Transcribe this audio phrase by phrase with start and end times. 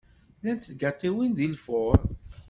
[0.39, 1.97] Llant tgaṭiwin deg lfur.